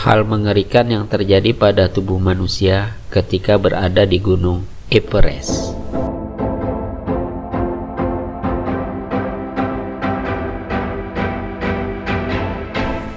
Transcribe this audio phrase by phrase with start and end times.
[0.00, 5.76] hal mengerikan yang terjadi pada tubuh manusia ketika berada di Gunung Everest.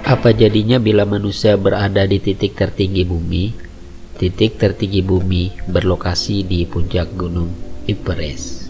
[0.04, 3.56] Apa jadinya bila manusia berada di titik tertinggi bumi?
[4.20, 7.48] Titik tertinggi bumi berlokasi di puncak Gunung
[7.88, 8.63] Everest.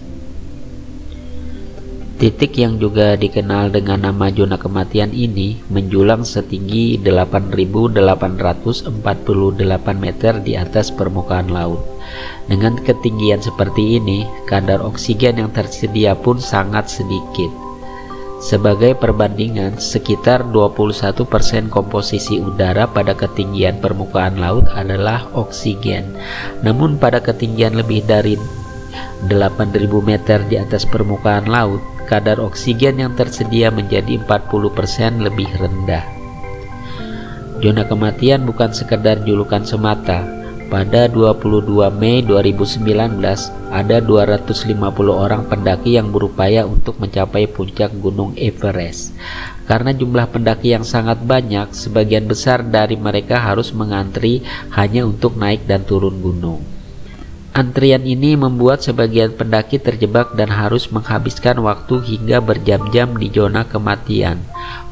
[2.14, 8.86] Titik yang juga dikenal dengan nama zona kematian ini menjulang setinggi 8.848
[9.98, 11.82] meter di atas permukaan laut.
[12.46, 17.50] Dengan ketinggian seperti ini, kadar oksigen yang tersedia pun sangat sedikit.
[18.38, 26.14] Sebagai perbandingan, sekitar 21% komposisi udara pada ketinggian permukaan laut adalah oksigen.
[26.62, 28.38] Namun pada ketinggian lebih dari
[29.26, 36.04] 8.000 meter di atas permukaan laut, kadar oksigen yang tersedia menjadi 40% lebih rendah.
[37.64, 40.26] Zona kematian bukan sekedar julukan semata.
[40.68, 43.20] Pada 22 Mei 2019,
[43.70, 44.74] ada 250
[45.14, 49.14] orang pendaki yang berupaya untuk mencapai puncak Gunung Everest.
[49.70, 54.42] Karena jumlah pendaki yang sangat banyak, sebagian besar dari mereka harus mengantri
[54.74, 56.73] hanya untuk naik dan turun gunung.
[57.54, 64.42] Antrian ini membuat sebagian pendaki terjebak dan harus menghabiskan waktu hingga berjam-jam di zona kematian.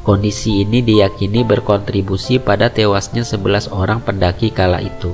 [0.07, 5.11] Kondisi ini diyakini berkontribusi pada tewasnya 11 orang pendaki kala itu.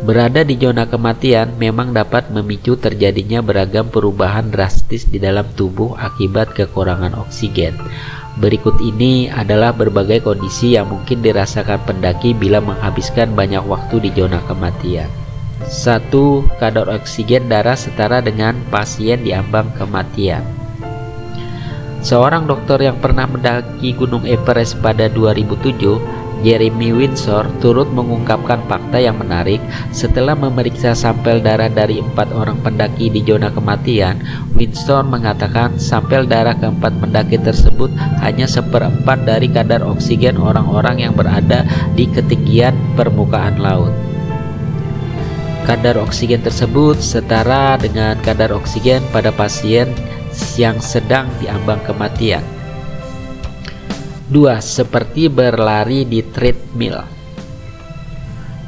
[0.00, 6.56] Berada di zona kematian memang dapat memicu terjadinya beragam perubahan drastis di dalam tubuh akibat
[6.56, 7.76] kekurangan oksigen.
[8.40, 14.40] Berikut ini adalah berbagai kondisi yang mungkin dirasakan pendaki bila menghabiskan banyak waktu di zona
[14.48, 15.29] kematian.
[15.70, 20.42] Satu, kadar oksigen darah setara dengan pasien di ambang kematian.
[22.02, 29.20] Seorang dokter yang pernah mendaki Gunung Everest pada 2007 Jeremy Windsor turut mengungkapkan fakta yang
[29.20, 29.62] menarik
[29.94, 34.18] setelah memeriksa sampel darah dari empat orang pendaki di zona kematian.
[34.58, 41.62] Windsor mengatakan sampel darah keempat pendaki tersebut hanya seperempat dari kadar oksigen orang-orang yang berada
[41.94, 44.09] di ketinggian permukaan laut.
[45.70, 49.86] Kadar oksigen tersebut setara dengan kadar oksigen pada pasien
[50.58, 52.42] yang sedang diambang kematian.
[54.34, 54.50] 2.
[54.58, 57.06] Seperti berlari di treadmill.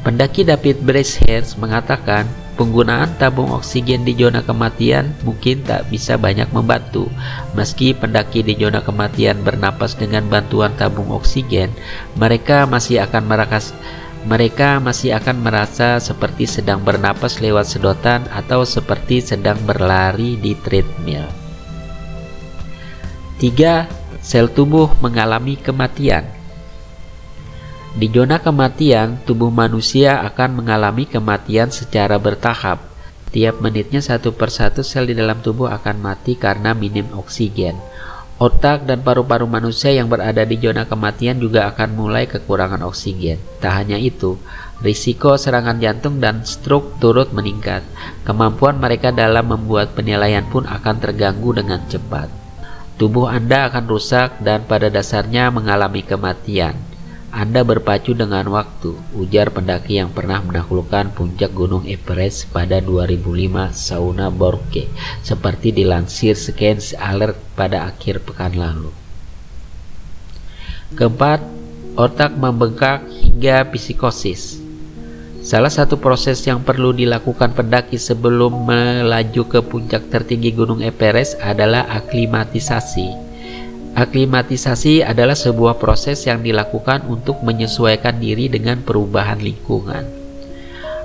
[0.07, 7.11] Pendaki David Bracehair mengatakan penggunaan tabung oksigen di zona kematian mungkin tak bisa banyak membantu.
[7.59, 11.75] Meski pendaki di zona kematian bernapas dengan bantuan tabung oksigen,
[12.15, 13.75] mereka masih akan merakas
[14.23, 21.27] mereka masih akan merasa seperti sedang bernapas lewat sedotan atau seperti sedang berlari di treadmill.
[23.43, 24.23] 3.
[24.23, 26.23] Sel tubuh mengalami kematian.
[27.93, 32.79] Di zona kematian, tubuh manusia akan mengalami kematian secara bertahap.
[33.35, 37.75] Tiap menitnya satu persatu sel di dalam tubuh akan mati karena minim oksigen.
[38.43, 43.39] Otak dan paru-paru manusia yang berada di zona kematian juga akan mulai kekurangan oksigen.
[43.63, 44.35] Tak hanya itu,
[44.83, 47.87] risiko serangan jantung dan stroke turut meningkat.
[48.27, 52.35] Kemampuan mereka dalam membuat penilaian pun akan terganggu dengan cepat.
[52.99, 56.75] Tubuh Anda akan rusak dan pada dasarnya mengalami kematian.
[57.33, 64.29] Anda berpacu dengan waktu, ujar pendaki yang pernah menaklukkan puncak Gunung Everest pada 2005 Sauna
[64.29, 64.93] Borke,
[65.25, 68.93] seperti dilansir Scans Alert pada akhir pekan lalu.
[70.93, 71.41] Keempat,
[71.97, 74.61] otak membengkak hingga psikosis.
[75.41, 81.89] Salah satu proses yang perlu dilakukan pendaki sebelum melaju ke puncak tertinggi Gunung Everest adalah
[81.97, 83.32] aklimatisasi.
[83.93, 90.09] Aklimatisasi adalah sebuah proses yang dilakukan untuk menyesuaikan diri dengan perubahan lingkungan.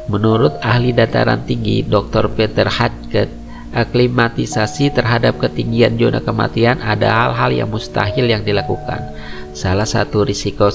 [0.07, 2.31] Menurut ahli dataran tinggi Dr.
[2.31, 3.27] Peter Hackett,
[3.75, 9.03] aklimatisasi terhadap ketinggian zona kematian ada hal-hal yang mustahil yang dilakukan.
[9.51, 10.71] Salah satu risiko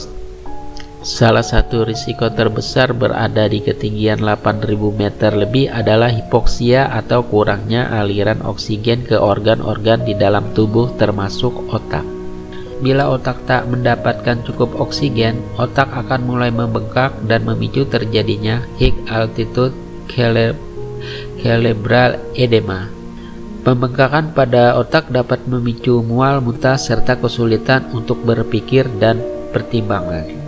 [1.02, 8.38] Salah satu risiko terbesar berada di ketinggian 8000 meter lebih adalah hipoksia atau kurangnya aliran
[8.46, 12.06] oksigen ke organ-organ di dalam tubuh termasuk otak.
[12.78, 19.74] Bila otak tak mendapatkan cukup oksigen, otak akan mulai membengkak dan memicu terjadinya high altitude
[21.42, 22.86] cerebral edema.
[23.66, 29.18] Pembengkakan pada otak dapat memicu mual, muntah, serta kesulitan untuk berpikir dan
[29.50, 30.41] pertimbangan.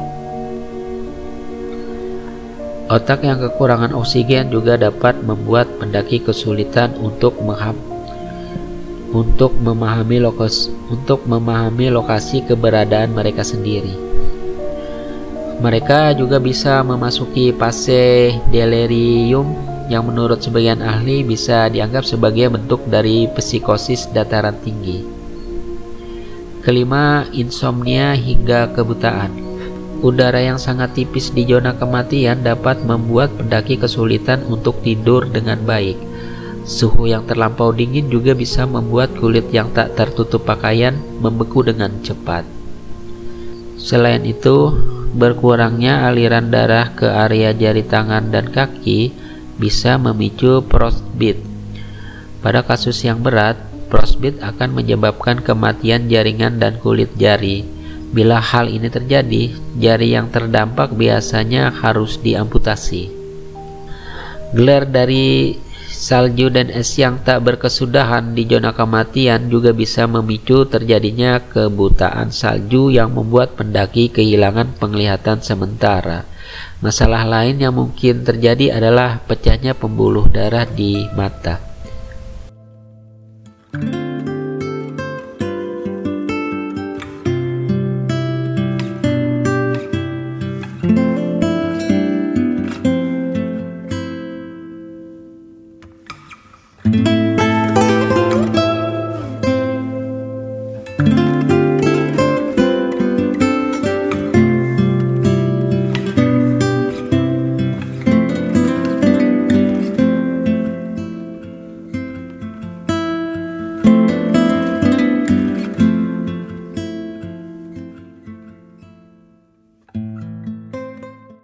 [2.94, 7.74] Otak yang kekurangan oksigen juga dapat membuat pendaki kesulitan untuk menghap
[9.10, 13.90] untuk memahami lokasi untuk memahami lokasi keberadaan mereka sendiri.
[15.58, 19.58] Mereka juga bisa memasuki fase delirium
[19.90, 25.02] yang menurut sebagian ahli bisa dianggap sebagai bentuk dari psikosis dataran tinggi.
[26.62, 29.53] Kelima, insomnia hingga kebutaan.
[30.04, 35.96] Udara yang sangat tipis di zona kematian dapat membuat pendaki kesulitan untuk tidur dengan baik.
[36.68, 42.44] Suhu yang terlampau dingin juga bisa membuat kulit yang tak tertutup pakaian membeku dengan cepat.
[43.80, 44.76] Selain itu,
[45.16, 49.08] berkurangnya aliran darah ke area jari tangan dan kaki
[49.56, 51.40] bisa memicu frostbite.
[52.44, 53.56] Pada kasus yang berat,
[53.88, 57.73] frostbite akan menyebabkan kematian jaringan dan kulit jari.
[58.14, 63.10] Bila hal ini terjadi, jari yang terdampak biasanya harus diamputasi.
[64.54, 65.58] Glare dari
[65.94, 72.90] Salju dan es yang tak berkesudahan di zona kematian juga bisa memicu terjadinya kebutaan salju
[72.90, 76.26] yang membuat pendaki kehilangan penglihatan sementara.
[76.84, 81.73] Masalah lain yang mungkin terjadi adalah pecahnya pembuluh darah di mata.